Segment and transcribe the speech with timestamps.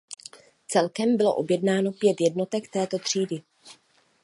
[0.67, 3.43] Celkem bylo objednáno pět jednotek této třídy.